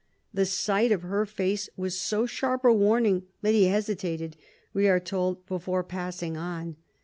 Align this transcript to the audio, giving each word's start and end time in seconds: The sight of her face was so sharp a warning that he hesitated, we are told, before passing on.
The 0.33 0.47
sight 0.47 0.91
of 0.91 1.03
her 1.03 1.27
face 1.27 1.69
was 1.77 1.95
so 1.99 2.25
sharp 2.25 2.65
a 2.65 2.73
warning 2.73 3.27
that 3.43 3.53
he 3.53 3.65
hesitated, 3.65 4.35
we 4.73 4.87
are 4.87 4.99
told, 4.99 5.45
before 5.45 5.83
passing 5.83 6.35
on. 6.35 6.75